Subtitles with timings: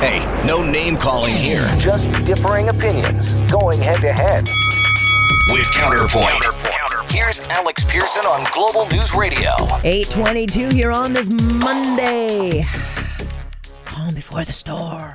[0.00, 1.64] Hey, no name calling here.
[1.78, 4.46] Just differing opinions going head to head.
[5.48, 6.44] With Counterpoint.
[7.10, 9.52] Here's Alex Pearson on Global News Radio.
[9.84, 12.66] 822 here on this Monday.
[13.86, 15.14] Calm before the storm.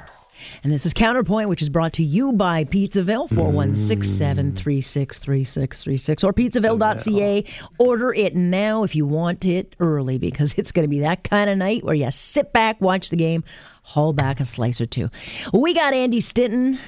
[0.63, 7.45] And this is Counterpoint, which is brought to you by Pizzaville, 416-736-3636 or pizzaville.ca.
[7.77, 11.51] Order it now if you want it early because it's going to be that kind
[11.51, 13.43] of night where you sit back, watch the game,
[13.91, 15.09] haul back a slice or two.
[15.53, 16.79] We got Andy Stinton,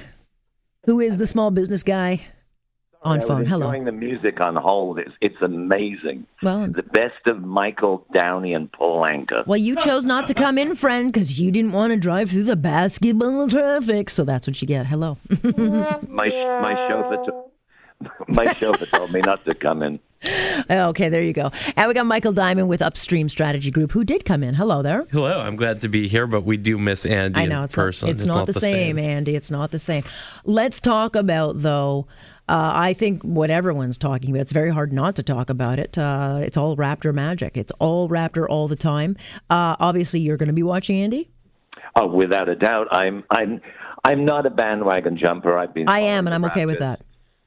[0.86, 2.26] who is the small business guy
[3.02, 3.44] on I phone.
[3.44, 3.66] Hello.
[3.66, 4.98] enjoying the music on hold.
[4.98, 6.26] It's, it's amazing.
[6.42, 9.46] Well- the best of Michael Downey and Paul Anka.
[9.46, 12.44] Well, you chose not to come in, friend, because you didn't want to drive through
[12.44, 14.08] the basketball traffic.
[14.08, 14.86] So that's what you get.
[14.86, 15.18] Hello.
[16.08, 17.44] My my chauffeur
[18.28, 20.00] my chauffeur told me not to come in.
[20.70, 21.50] okay, there you go.
[21.76, 24.54] And we got Michael Diamond with Upstream Strategy Group, who did come in.
[24.54, 25.06] Hello there.
[25.10, 27.74] Hello, I'm glad to be here, but we do miss Andy I know in it's
[27.74, 28.06] person.
[28.08, 29.36] not, it's, not, the same, Andy.
[29.36, 30.04] It's not the same.
[30.44, 32.06] Let's talk about though.
[32.46, 34.42] Uh, I think what everyone's talking about.
[34.42, 35.96] It's very hard not to talk about it.
[35.96, 37.56] Uh, it's all Raptor magic.
[37.56, 39.16] It's all Raptor all the time.
[39.48, 41.30] Uh, obviously, you're going to be watching Andy.
[41.96, 43.60] Oh, without a doubt, I'm I'm
[44.04, 45.56] I'm not a bandwagon jumper.
[45.56, 45.88] I've been.
[45.88, 47.00] I am, and I'm okay with that.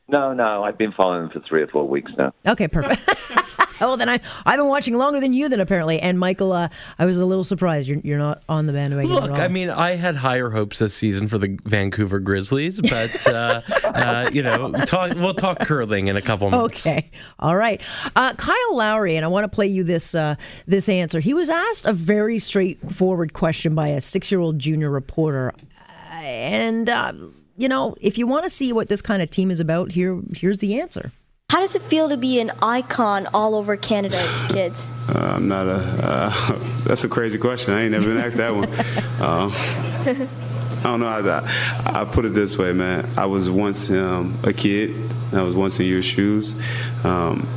[0.09, 2.33] No, no, I've been following them for three or four weeks now.
[2.47, 3.02] Okay, perfect.
[3.81, 5.99] oh, then I I've been watching longer than you then apparently.
[5.99, 9.11] And Michael, uh, I was a little surprised you're you're not on the bandwagon.
[9.11, 9.41] Look, at all.
[9.41, 14.30] I mean, I had higher hopes this season for the Vancouver Grizzlies, but uh, uh,
[14.31, 16.86] you know, talk, we'll talk curling in a couple months.
[16.86, 17.11] Okay.
[17.39, 17.81] All right.
[18.16, 21.19] Uh, Kyle Lowry, and I want to play you this uh, this answer.
[21.19, 25.53] He was asked a very straightforward question by a six year old junior reporter,
[25.89, 27.14] uh, and uh,
[27.58, 30.22] you know, if you want to see what this kind of team is about, here
[30.36, 31.11] here's the answer.
[31.50, 34.91] How does it feel to be an icon all over Canada, kids?
[35.08, 35.75] Uh, I'm not a.
[35.75, 37.73] Uh, that's a crazy question.
[37.73, 38.69] I ain't never been asked that one.
[39.17, 41.44] Um, I don't know how that.
[41.88, 43.09] I put it this way, man.
[43.17, 44.94] I was once um, a kid.
[45.33, 46.55] I was once in your shoes.
[47.03, 47.47] Um,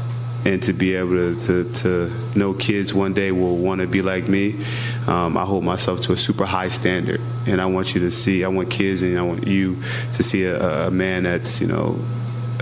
[0.45, 4.03] and to be able to, to, to know kids one day will want to be
[4.03, 4.65] like me,
[5.07, 7.21] um, I hold myself to a super high standard.
[7.47, 9.81] And I want you to see, I want kids and I want you
[10.13, 12.03] to see a, a man that's, you know,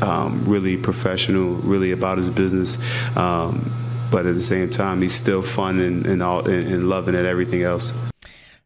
[0.03, 2.79] um, really professional, really about his business.
[3.17, 3.73] Um,
[4.11, 7.27] but at the same time, he's still fun and, and, all, and, and loving at
[7.27, 7.93] everything else.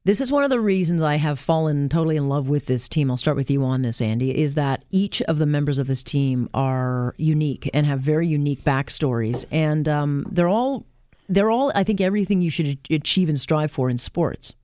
[0.05, 3.09] This is one of the reasons I have fallen totally in love with this team.
[3.09, 4.37] I'll start with you on this, Andy.
[4.37, 8.65] Is that each of the members of this team are unique and have very unique
[8.65, 10.85] backstories, and um, they're all
[11.29, 14.55] they're all I think everything you should achieve and strive for in sports.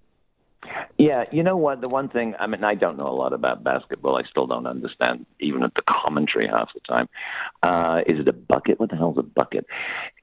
[0.98, 1.80] Yeah, you know what?
[1.80, 4.16] The one thing, I mean, I don't know a lot about basketball.
[4.16, 7.08] I still don't understand, even at the commentary half the time.
[7.62, 8.80] Uh, is it a bucket?
[8.80, 9.66] What the hell's a bucket?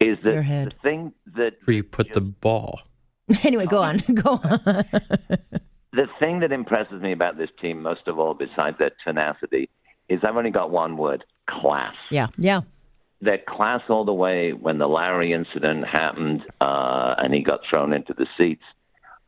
[0.01, 2.81] Is that the thing that Where you put the ball.
[3.43, 4.85] anyway, go on, go on.
[5.93, 9.69] the thing that impresses me about this team most of all, besides their tenacity,
[10.09, 11.95] is I've only got one word: class.
[12.11, 12.61] yeah, yeah.
[13.21, 17.93] Their class all the way when the Lowry incident happened uh, and he got thrown
[17.93, 18.63] into the seats.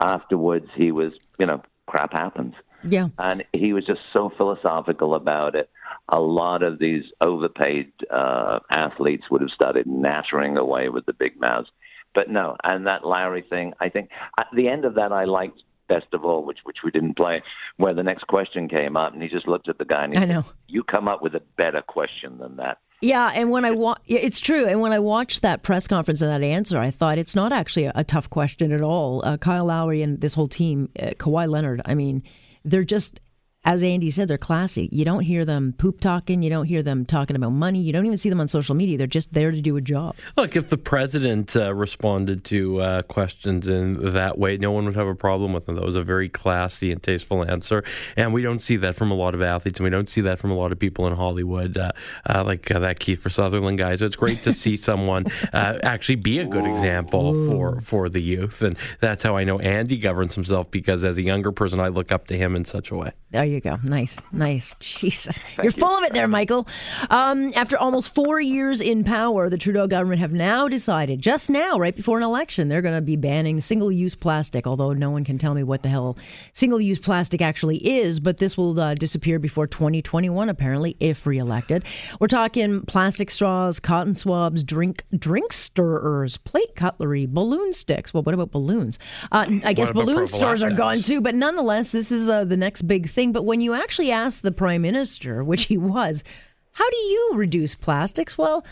[0.01, 2.53] Afterwards, he was, you know, crap happens.
[2.83, 3.07] Yeah.
[3.17, 5.69] and he was just so philosophical about it.
[6.09, 11.39] A lot of these overpaid uh, athletes would have started nattering away with the big
[11.39, 11.69] mouths,
[12.13, 12.56] but no.
[12.63, 16.25] And that Lowry thing, I think at the end of that, I liked best of
[16.25, 17.41] all, which which we didn't play,
[17.78, 20.18] where the next question came up, and he just looked at the guy and he
[20.18, 20.45] I said, know.
[20.68, 24.40] "You come up with a better question than that." Yeah, and when I wa- it's
[24.40, 24.66] true.
[24.66, 27.85] And when I watched that press conference and that answer, I thought it's not actually
[27.85, 29.22] a, a tough question at all.
[29.24, 31.81] Uh, Kyle Lowry and this whole team, uh, Kawhi Leonard.
[31.85, 32.24] I mean,
[32.66, 33.19] they're just,
[33.68, 34.88] as Andy said, they're classy.
[34.94, 36.41] You don't hear them poop talking.
[36.41, 37.81] You don't hear them talking about money.
[37.81, 38.97] You don't even see them on social media.
[38.97, 40.16] They're just there to do a job.
[40.38, 44.95] Look, if the president uh, responded to uh, questions in that way, no one would
[44.95, 45.75] have a problem with them.
[45.75, 47.84] That was a very classy and tasteful answer,
[48.16, 50.39] and we don't see that from a lot of athletes, and we don't see that
[50.39, 51.91] from a lot of people in Hollywood, uh,
[52.29, 53.97] uh, like uh, that Kiefer Sutherland guy.
[53.97, 58.22] So it's great to see someone uh, actually be a good example for for the
[58.22, 61.89] youth, and that's how I know Andy governs himself because as a younger person, I
[61.89, 63.12] look up to him in such a way.
[63.31, 63.77] There you go.
[63.83, 64.74] Nice, nice.
[64.80, 66.68] Jesus, you're full of it there, Michael.
[67.09, 71.77] Um, after almost four years in power, the Trudeau government have now decided, just now,
[71.77, 74.68] right before an election, they're going to be banning single-use plastic.
[74.68, 76.18] Although no one can tell me what the hell
[76.54, 81.83] single-use plastic actually is, but this will uh, disappear before 2021, apparently, if reelected.
[82.19, 88.13] We're talking plastic straws, cotton swabs, drink drink stirrers, plate cutlery, balloon sticks.
[88.13, 89.00] Well, what about balloons?
[89.31, 92.83] Uh, I guess balloon stores are gone too, but nonetheless, this is uh, the next
[92.83, 93.31] big thing.
[93.38, 96.24] But when you actually ask the prime minister, which he was,
[96.72, 98.36] how do you reduce plastics?
[98.36, 98.66] Well,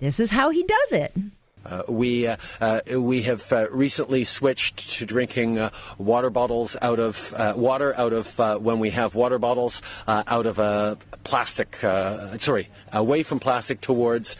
[0.00, 1.16] this is how he does it.
[1.64, 7.00] Uh, we uh, uh, we have uh, recently switched to drinking uh, water bottles out
[7.00, 11.76] of uh, water out of when we have water bottles out of a plastic.
[11.76, 14.36] sorry, away from plastic towards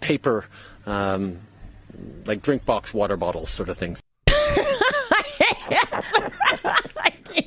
[0.00, 0.44] paper,
[0.84, 1.38] um,
[2.26, 4.02] like drink box water bottles, sort of things.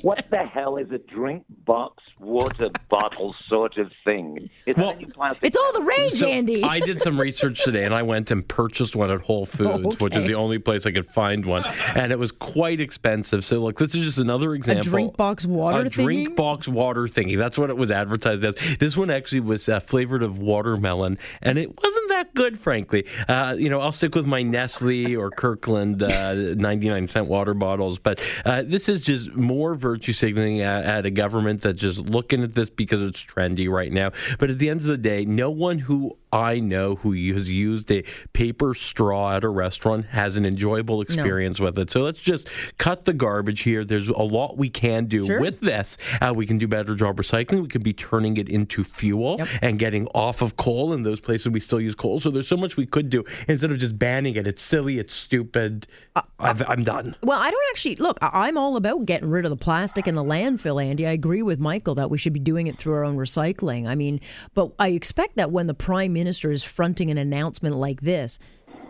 [0.02, 4.50] what the hell is a drink box water bottle sort of thing?
[4.66, 4.96] Is well,
[5.42, 6.62] it's all the rage, so Andy.
[6.62, 9.96] I did some research today, and I went and purchased one at Whole Foods, okay.
[10.04, 11.64] which is the only place I could find one,
[11.94, 13.44] and it was quite expensive.
[13.44, 14.80] So, look, this is just another example.
[14.80, 15.80] A drink box water.
[15.80, 15.92] A thingy?
[15.92, 17.38] drink box water thingy.
[17.38, 18.54] That's what it was advertised as.
[18.78, 23.06] This one actually was uh, flavored of watermelon, and it wasn't that good, frankly.
[23.28, 27.98] Uh, you know, I'll stick with my Nestle or Kirkland uh, 99 cent water bottles,
[27.98, 32.42] but uh, this is just more virtue signaling at, at, a government that's just looking
[32.42, 34.12] at this because it's trendy right now.
[34.38, 37.90] But at the end of the day, no one who I know who has used
[37.92, 38.02] a
[38.32, 41.66] paper straw at a restaurant has an enjoyable experience no.
[41.66, 41.92] with it.
[41.92, 43.84] So let's just cut the garbage here.
[43.84, 45.40] There's a lot we can do sure.
[45.40, 45.96] with this.
[46.20, 47.62] Uh, we can do better job recycling.
[47.62, 49.48] We can be turning it into fuel yep.
[49.62, 52.13] and getting off of coal in those places we still use coal.
[52.20, 54.46] So there's so much we could do instead of just banning it.
[54.46, 54.98] It's silly.
[54.98, 55.86] It's stupid.
[56.14, 57.16] Uh, i am done.
[57.22, 58.18] Well, I don't actually look.
[58.20, 61.06] I'm all about getting rid of the plastic in the landfill, Andy.
[61.06, 63.86] I agree with Michael that we should be doing it through our own recycling.
[63.86, 64.20] I mean,
[64.54, 68.38] but I expect that when the prime minister minister is fronting an announcement like this,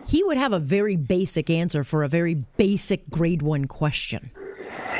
[0.07, 4.31] he would have a very basic answer for a very basic grade one question.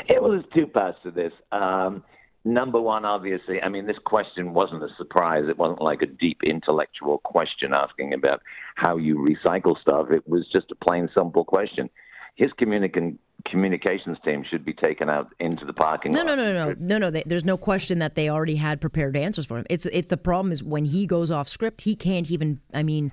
[0.08, 1.32] It was two parts to this.
[1.50, 2.04] Um,
[2.46, 5.44] number one, obviously, I mean, this question wasn't a surprise.
[5.48, 8.40] It wasn't like a deep intellectual question asking about
[8.76, 10.06] how you recycle stuff.
[10.10, 11.90] It was just a plain, simple question.
[12.36, 13.18] His communication
[13.50, 16.26] communications team should be taken out into the parking no, lot.
[16.26, 17.10] No, no, no, no, no, no.
[17.10, 19.66] They, there's no question that they already had prepared answers for him.
[19.70, 22.60] It's it's the problem is when he goes off script, he can't even.
[22.74, 23.12] I mean,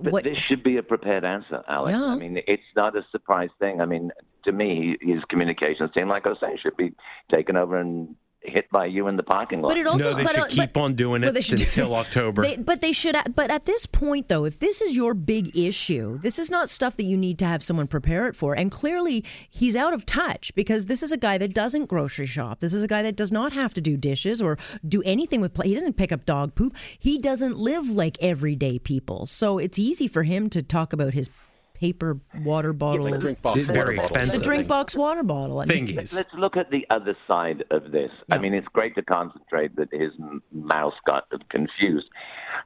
[0.00, 0.24] but what?
[0.24, 1.98] this should be a prepared answer, Alex.
[1.98, 2.04] Yeah.
[2.04, 3.80] I mean, it's not a surprise thing.
[3.80, 4.12] I mean,
[4.44, 6.94] to me, his communications team, like I was saying, should be
[7.30, 8.14] taken over and
[8.48, 9.68] hit by you in the parking lot.
[9.68, 12.42] But it also, no, they but, should uh, keep but, on doing it until October.
[12.42, 13.16] They, but they should.
[13.34, 16.96] But at this point, though, if this is your big issue, this is not stuff
[16.96, 18.54] that you need to have someone prepare it for.
[18.54, 22.60] And clearly, he's out of touch because this is a guy that doesn't grocery shop.
[22.60, 25.54] This is a guy that does not have to do dishes or do anything with.
[25.54, 25.68] Play.
[25.68, 26.74] He doesn't pick up dog poop.
[26.98, 29.26] He doesn't live like everyday people.
[29.26, 31.30] So it's easy for him to talk about his
[31.78, 33.04] paper water bottle.
[33.04, 34.40] Like drink box it's very expensive.
[34.40, 35.56] A drink box water bottle.
[35.58, 36.12] Thingies.
[36.12, 38.10] Let's look at the other side of this.
[38.28, 38.34] Yeah.
[38.34, 40.12] I mean, it's great to concentrate that his
[40.52, 42.06] mouse got confused.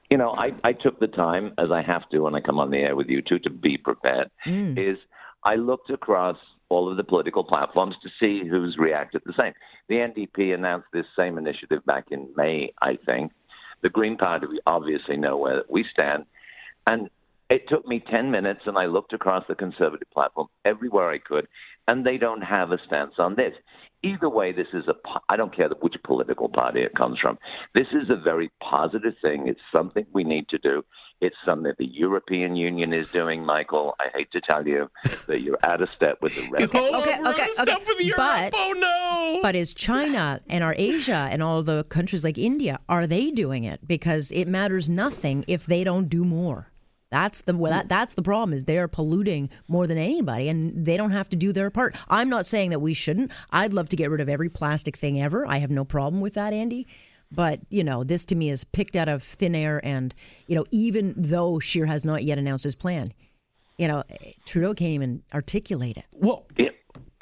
[0.09, 2.71] You know, I, I took the time, as I have to when I come on
[2.71, 4.29] the air with you two, to be prepared.
[4.47, 4.77] Mm.
[4.77, 4.97] Is
[5.43, 6.37] I looked across
[6.69, 9.53] all of the political platforms to see who's reacted the same.
[9.89, 13.33] The NDP announced this same initiative back in May, I think.
[13.81, 16.25] The Green Party, we obviously know where we stand.
[16.87, 17.09] And
[17.51, 21.47] it took me 10 minutes and I looked across the conservative platform everywhere I could,
[21.85, 23.53] and they don't have a stance on this.
[24.03, 24.95] Either way, this is a,
[25.29, 27.37] I don't care which political party it comes from.
[27.75, 29.47] This is a very positive thing.
[29.47, 30.83] It's something we need to do.
[31.19, 33.95] It's something the European Union is doing, Michael.
[33.99, 34.89] I hate to tell you
[35.27, 36.63] that you're out of step with the rest.
[36.63, 38.11] Okay, okay, okay, okay.
[38.17, 39.39] But, oh no!
[39.43, 43.65] But is China and our Asia and all the countries like India are they doing
[43.65, 43.87] it?
[43.87, 46.70] Because it matters nothing if they don't do more.
[47.11, 51.11] That's the that, that's the problem is they're polluting more than anybody, and they don't
[51.11, 51.95] have to do their part.
[52.07, 53.31] I'm not saying that we shouldn't.
[53.51, 55.45] I'd love to get rid of every plastic thing ever.
[55.45, 56.87] I have no problem with that, Andy.
[57.29, 60.15] But you know, this to me is picked out of thin air, and
[60.47, 63.13] you know, even though Scheer has not yet announced his plan,
[63.77, 64.03] you know,
[64.45, 66.05] Trudeau can't even articulate it.
[66.13, 66.69] Well, yeah.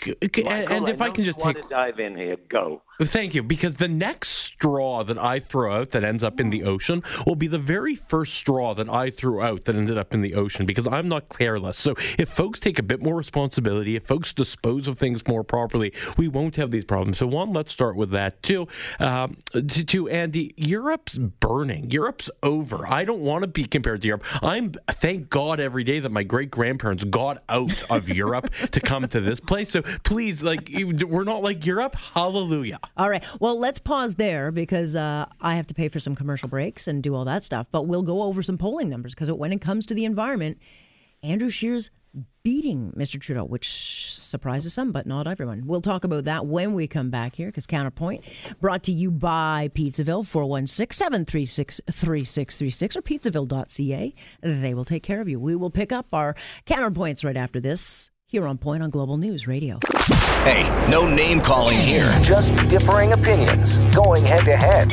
[0.08, 2.82] Michael, and, if I, I can just take dive in here, go.
[3.02, 3.44] Thank you.
[3.44, 7.36] Because the next straw that I throw out that ends up in the ocean will
[7.36, 10.66] be the very first straw that I threw out that ended up in the ocean
[10.66, 11.78] because I'm not careless.
[11.78, 15.94] So if folks take a bit more responsibility, if folks dispose of things more properly,
[16.18, 17.20] we won't have these problems.
[17.20, 18.44] So, one, let's start with that.
[18.44, 18.68] Two,
[19.00, 21.92] um, to, to Andy, Europe's burning.
[21.92, 22.86] Europe's over.
[22.86, 24.26] I don't want to be compared to Europe.
[24.44, 29.08] I'm, thank God, every day that my great grandparents got out of Europe to come
[29.08, 29.70] to this place.
[29.70, 31.96] So please, like, we're not like Europe.
[31.96, 32.80] Hallelujah.
[32.98, 33.24] All right.
[33.40, 37.04] Well, let's pause there because uh, I have to pay for some commercial breaks and
[37.04, 37.68] do all that stuff.
[37.72, 40.58] But we'll go over some polling numbers because when it comes to the environment,
[41.22, 41.92] Andrew Scheer's
[42.44, 43.20] beating Mr.
[43.20, 45.68] Trudeau, which surprises some, but not everyone.
[45.68, 48.24] We'll talk about that when we come back here because Counterpoint
[48.60, 54.16] brought to you by Pizzaville, 416 736 3636 or pizzaville.ca.
[54.42, 55.40] They will take care of you.
[55.40, 59.48] We will pick up our counterpoints right after this here on Point on Global News
[59.48, 59.80] Radio.
[60.46, 62.08] Hey, no name calling here.
[62.22, 64.92] Just differing opinions going head to head.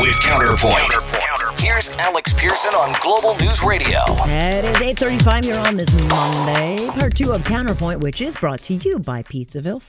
[0.00, 0.90] With Counterpoint.
[0.90, 1.60] Counterpoint.
[1.60, 4.00] Here's Here's Alex Pearson on Global News Radio.
[4.26, 6.84] It is 8.35 here on this Monday.
[6.88, 9.80] Part two of Counterpoint, which is brought to you by Pizzaville,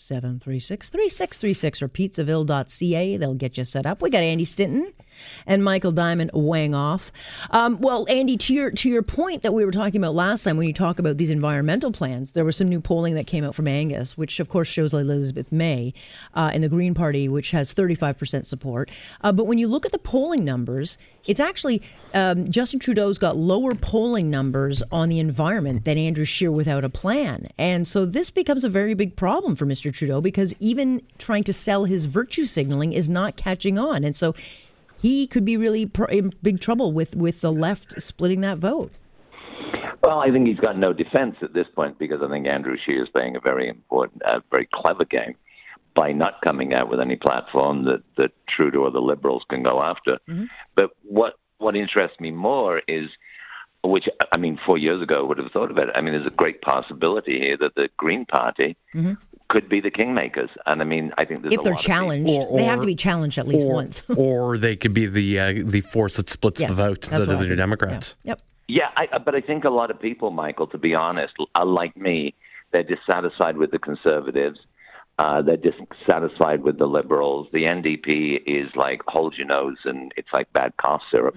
[0.00, 3.16] 416-736-3636 or pizzaville.ca.
[3.16, 4.02] They'll get you set up.
[4.02, 4.92] We got Andy Stinton
[5.46, 7.12] and Michael Diamond weighing off.
[7.50, 10.56] Um, well, Andy, to your to your point that we were talking about last time,
[10.56, 13.54] when you talk about these environmental plans, there was some new polling that came out
[13.54, 15.92] from Angus, which of course shows Elizabeth May
[16.34, 18.90] uh, in the Green Party, which has 35% support.
[19.20, 20.96] Uh, but when you look at the polling numbers,
[21.26, 21.82] it's actually
[22.14, 26.88] um, Justin Trudeau's got lower polling numbers on the environment than Andrew Scheer without a
[26.88, 27.48] plan.
[27.58, 29.92] And so this becomes a very big problem for Mr.
[29.92, 34.04] Trudeau because even trying to sell his virtue signaling is not catching on.
[34.04, 34.34] And so
[35.00, 38.92] he could be really in big trouble with, with the left splitting that vote.
[40.02, 43.02] Well, I think he's got no defense at this point because I think Andrew Scheer
[43.02, 45.36] is playing a very important, uh, very clever game
[45.94, 49.82] by not coming out with any platform that, that Trudeau or the Liberals can go
[49.82, 50.18] after.
[50.28, 50.44] Mm-hmm.
[50.74, 53.10] But what what interests me more is,
[53.84, 55.88] which I mean, four years ago I would have thought of it.
[55.94, 59.14] I mean, there's a great possibility here that the Green Party mm-hmm
[59.50, 60.48] could be the kingmakers.
[60.64, 62.64] And I mean, I think there's a lot of if they're challenged, or, or, they
[62.64, 64.04] have to be challenged at least or, once.
[64.16, 67.40] or they could be the uh, the force that splits yes, the vote instead of
[67.40, 68.14] the new Democrats.
[68.22, 68.30] Yeah.
[68.30, 68.40] Yep.
[68.68, 71.96] Yeah, I, but I think a lot of people, Michael, to be honest, are like
[71.96, 72.34] me.
[72.70, 74.60] They're dissatisfied with the conservatives.
[75.20, 77.46] Uh, they're dissatisfied with the liberals.
[77.52, 81.36] The NDP is like hold your nose, and it's like bad cough syrup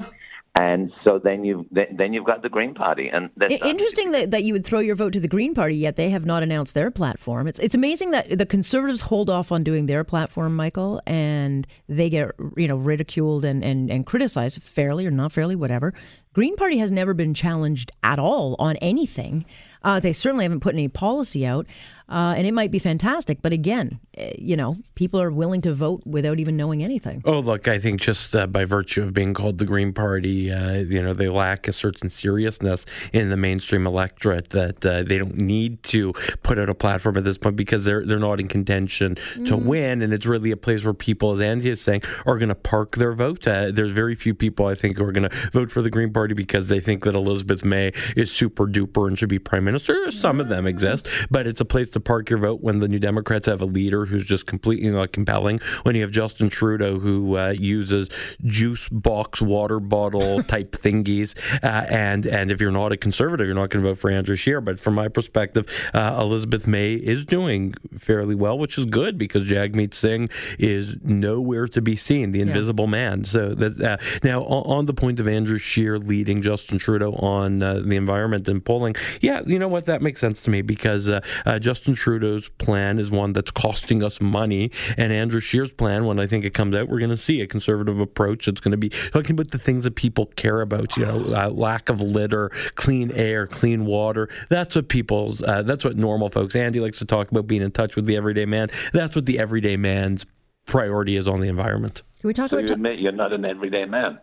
[0.55, 3.31] and so then you've then you've got the Green Party, and
[3.65, 6.27] interesting that, that you would throw your vote to the Green Party, yet they have
[6.27, 7.47] not announced their platform.
[7.47, 12.07] It's it's amazing that the Conservatives hold off on doing their platform, Michael, and they
[12.07, 15.91] get you know ridiculed and and, and criticized fairly or not fairly, whatever.
[16.33, 19.45] Green Party has never been challenged at all on anything.
[19.83, 21.67] Uh, they certainly haven't put any policy out,
[22.07, 23.41] uh, and it might be fantastic.
[23.41, 27.21] But again, uh, you know, people are willing to vote without even knowing anything.
[27.25, 30.75] Oh, look, I think just uh, by virtue of being called the Green Party, uh,
[30.75, 35.35] you know, they lack a certain seriousness in the mainstream electorate that uh, they don't
[35.35, 36.13] need to
[36.43, 39.45] put out a platform at this point because they're they're not in contention mm.
[39.47, 42.49] to win, and it's really a place where people, as Andy is saying, are going
[42.49, 43.43] to park their vote.
[43.43, 46.22] there's very few people I think who are going to vote for the Green Party
[46.31, 50.11] because they think that Elizabeth May is super duper and should be prime minister.
[50.11, 52.99] Some of them exist, but it's a place to park your vote when the New
[52.99, 55.59] Democrats have a leader who's just completely not compelling.
[55.83, 58.09] When you have Justin Trudeau who uh, uses
[58.45, 63.55] juice box water bottle type thingies, uh, and and if you're not a conservative, you're
[63.55, 64.61] not going to vote for Andrew Scheer.
[64.61, 69.43] But from my perspective, uh, Elizabeth May is doing fairly well, which is good because
[69.43, 72.91] Jagmeet Singh is nowhere to be seen, the invisible yeah.
[72.91, 73.25] man.
[73.25, 77.81] So that uh, now on the point of Andrew Scheer leading Justin Trudeau on uh,
[77.83, 79.85] the environment and polling, yeah, you know know what?
[79.85, 84.03] That makes sense to me because uh, uh, Justin Trudeau's plan is one that's costing
[84.03, 87.17] us money, and Andrew Scheer's plan, when I think it comes out, we're going to
[87.17, 88.47] see a conservative approach.
[88.47, 90.95] It's going to be talking about the things that people care about.
[90.97, 94.29] You know, uh, lack of litter, clean air, clean water.
[94.49, 95.41] That's what people's.
[95.41, 96.55] Uh, that's what normal folks.
[96.55, 98.69] Andy likes to talk about being in touch with the everyday man.
[98.91, 100.25] That's what the everyday man's
[100.65, 102.03] priority is on the environment.
[102.19, 102.69] Can we talk so about?
[102.69, 104.19] You admit you're not an everyday man.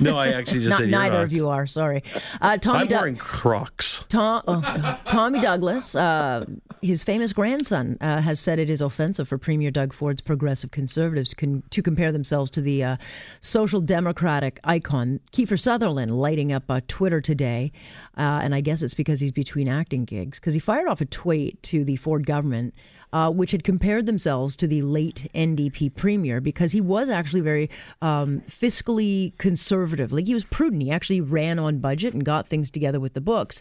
[0.00, 1.24] No, I actually just Not, neither not.
[1.24, 1.66] of you are.
[1.66, 2.02] Sorry,
[2.40, 2.80] uh, Tommy.
[2.80, 4.04] I'm wearing Crocs.
[4.08, 6.44] Tom, oh, Tommy Douglas, uh,
[6.82, 11.32] his famous grandson, uh, has said it is offensive for Premier Doug Ford's progressive conservatives
[11.32, 12.96] con- to compare themselves to the uh,
[13.40, 17.72] social democratic icon Kiefer Sutherland, lighting up uh, Twitter today,
[18.18, 21.06] uh, and I guess it's because he's between acting gigs because he fired off a
[21.06, 22.74] tweet to the Ford government
[23.12, 27.68] uh, which had compared themselves to the late NDP premier because he was actually very
[28.00, 30.12] um, fiscally conservative.
[30.12, 30.82] Like he was prudent.
[30.82, 33.60] He actually ran on budget and got things together with the books.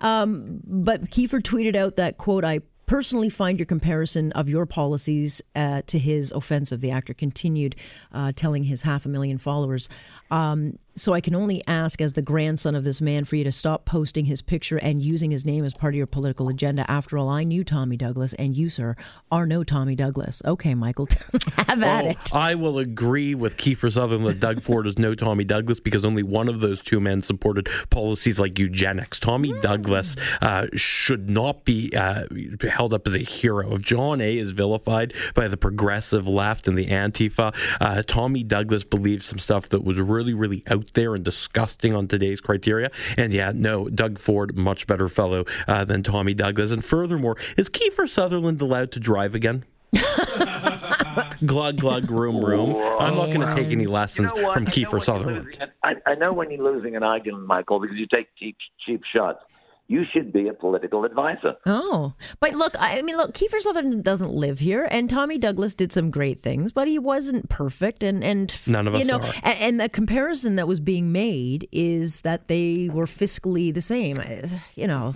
[0.00, 2.55] Um, but Kiefer tweeted out that, quote, I
[2.86, 6.80] personally find your comparison of your policies uh, to his offensive.
[6.80, 7.76] The actor continued
[8.12, 9.88] uh, telling his half a million followers.
[10.30, 13.52] Um, so I can only ask, as the grandson of this man, for you to
[13.52, 16.90] stop posting his picture and using his name as part of your political agenda.
[16.90, 18.96] After all, I knew Tommy Douglas, and you, sir,
[19.30, 20.40] are no Tommy Douglas.
[20.44, 21.06] Okay, Michael,
[21.56, 22.34] have at oh, it.
[22.34, 26.22] I will agree with Kiefer Sutherland that Doug Ford is no Tommy Douglas because only
[26.22, 29.18] one of those two men supported policies like eugenics.
[29.18, 29.60] Tommy mm.
[29.60, 32.24] Douglas uh, should not be uh,
[32.68, 33.74] held up as a hero.
[33.74, 34.38] If John A.
[34.38, 39.68] is vilified by the progressive left and the Antifa, uh, Tommy Douglas believed some stuff
[39.68, 42.90] that was really, really out there and disgusting on today's criteria.
[43.16, 46.70] And yeah, no, Doug Ford, much better fellow uh, than Tommy Douglas.
[46.70, 49.64] And furthermore, is Kiefer Sutherland allowed to drive again?
[51.46, 52.76] glug glug room room.
[52.98, 55.56] I'm not going to take any lessons you know from Kiefer Sutherland.
[55.82, 59.40] I, I, know when you're losing an argument, Michael, because you take cheap cheap shots.
[59.88, 61.56] You should be a political advisor.
[61.64, 65.92] Oh, but look, I mean, look, Kiefer Sutherland doesn't live here, and Tommy Douglas did
[65.92, 69.32] some great things, but he wasn't perfect, and and None of you us know, are.
[69.42, 74.18] And, and the comparison that was being made is that they were fiscally the same.
[74.18, 75.14] Uh, you know,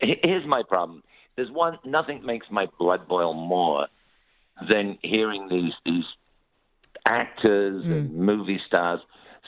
[0.00, 1.02] Here's my problem.
[1.36, 1.78] There's one.
[1.84, 3.88] Nothing makes my blood boil more
[4.68, 6.04] than hearing these these
[7.06, 7.92] actors hmm.
[7.92, 9.00] and movie stars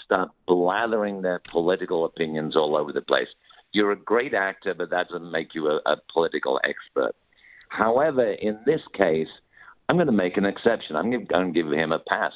[0.05, 3.29] start blathering their political opinions all over the place.
[3.73, 7.15] You're a great actor, but that doesn't make you a, a political expert.
[7.69, 9.29] However, in this case,
[9.89, 10.97] I'm going to make an exception.
[10.97, 12.33] I'm going to give him a pass.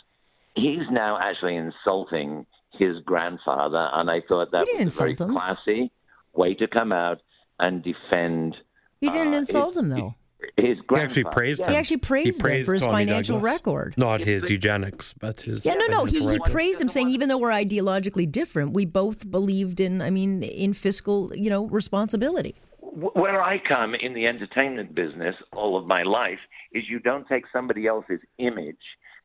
[0.54, 5.32] He's now actually insulting his grandfather, and I thought that was a very him.
[5.32, 5.90] classy
[6.34, 7.20] way to come out
[7.58, 8.56] and defend
[9.00, 10.14] he didn't uh, insult his- him though.
[10.56, 11.66] His He actually praised Yeah.
[11.66, 11.72] him.
[11.72, 13.52] He actually praised him for his Tommy financial Douglas.
[13.52, 13.94] record.
[13.96, 15.64] Not his eugenics, but his.
[15.64, 16.04] Yeah, no, no.
[16.04, 20.02] He, he praised him, saying even though we're ideologically different, we both believed in.
[20.02, 22.54] I mean, in fiscal, you know, responsibility.
[22.80, 26.40] Where I come in the entertainment business all of my life
[26.72, 28.76] is you don't take somebody else's image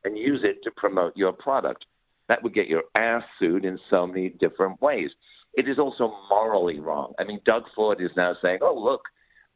[0.06, 1.86] and use it to promote your product.
[2.30, 5.10] That would get your ass sued in so many different ways.
[5.54, 7.14] It is also morally wrong.
[7.20, 9.02] I mean, Doug Ford is now saying, "Oh, look,"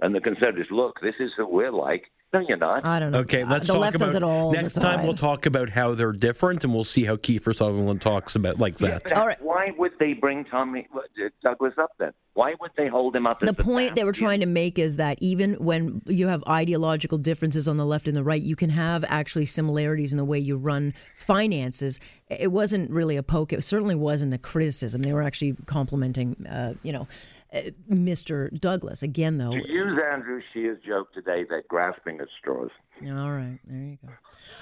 [0.02, 2.86] and the conservatives, "Look, this is who we're like." No, you're not.
[2.86, 3.20] I don't know.
[3.20, 5.00] Okay, let's the talk left about it all next time.
[5.00, 5.06] time.
[5.06, 8.78] We'll talk about how they're different, and we'll see how Kiefer Sutherland talks about like
[8.78, 9.04] that.
[9.04, 9.42] but All right.
[9.42, 11.00] Why would they bring Tommy uh,
[11.44, 12.12] Douglas up then?
[12.34, 13.42] Why would they hold him up?
[13.42, 17.18] the as point they were trying to make is that even when you have ideological
[17.18, 20.40] differences on the left and the right, you can have actually similarities in the way
[20.40, 22.00] you run finances.
[22.30, 23.52] It wasn't really a poke.
[23.52, 25.02] It certainly wasn't a criticism.
[25.02, 27.10] They were actually complimenting, uh, you know,
[27.54, 28.58] Mr.
[28.60, 29.04] Douglas.
[29.04, 29.52] Again, though.
[29.52, 32.70] To use Andrew Scheer's joke today, they're grasping at straws.
[33.08, 34.14] All right, there you go.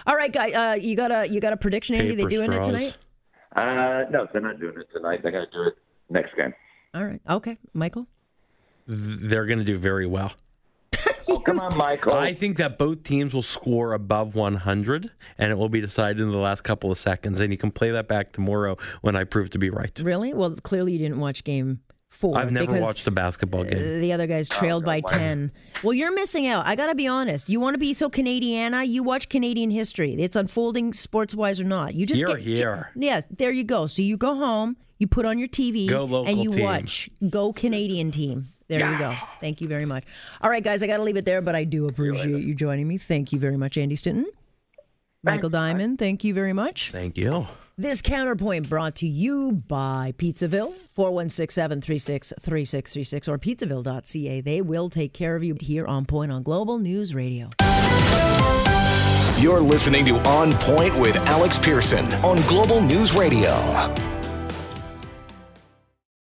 [0.07, 2.15] All right, guy, uh, you got a you got a prediction, Andy?
[2.15, 2.97] They Paper doing it tonight?
[3.55, 5.21] Uh, no, they're not doing it tonight.
[5.21, 5.77] They're going to do it
[6.09, 6.53] next game.
[6.93, 8.07] All right, okay, Michael.
[8.87, 10.33] They're going to do very well.
[11.27, 12.15] Oh, come on, Michael.
[12.15, 16.31] I think that both teams will score above 100, and it will be decided in
[16.31, 17.39] the last couple of seconds.
[17.39, 19.91] And you can play that back tomorrow when I prove to be right.
[20.01, 20.33] Really?
[20.33, 22.37] Well, clearly you didn't watch game four.
[22.37, 24.01] I've never watched a basketball game.
[24.01, 25.51] The other guys trailed by 10.
[25.83, 26.65] Well, you're missing out.
[26.67, 27.49] I got to be honest.
[27.49, 28.87] You want to be so Canadiana?
[28.87, 30.13] You watch Canadian history.
[30.15, 31.95] It's unfolding sports wise or not.
[31.95, 32.91] You just You're get, here.
[32.95, 33.87] Yeah, there you go.
[33.87, 36.63] So you go home, you put on your TV, Go local and you team.
[36.63, 38.47] watch Go Canadian Team.
[38.67, 39.15] There you go.
[39.41, 40.03] Thank you very much.
[40.41, 42.87] All right, guys, I got to leave it there, but I do appreciate you joining
[42.87, 42.99] me.
[42.99, 44.27] Thank you very much, Andy Stinton.
[45.23, 46.91] Michael Diamond, thank you very much.
[46.91, 47.47] Thank you.
[47.79, 54.41] This counterpoint brought to you by Pizzaville, 416-736-3636 or pizzaville.ca.
[54.41, 57.47] They will take care of you here on Point on Global News Radio.
[59.37, 63.53] You're listening to On Point with Alex Pearson on Global News Radio.